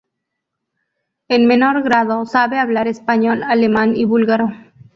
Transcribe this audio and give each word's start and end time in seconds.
En 1.27 1.45
menor 1.45 1.83
grado 1.83 2.25
sabe 2.25 2.57
hablar 2.57 2.87
español, 2.87 3.43
alemán 3.43 3.95
y 3.95 4.05
búlgaro. 4.05 4.49